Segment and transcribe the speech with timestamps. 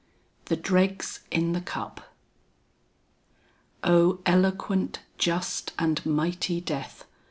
[0.45, 2.01] THE DREGS IN THE CUP.
[3.83, 7.05] "O eloquent, just and mightie death!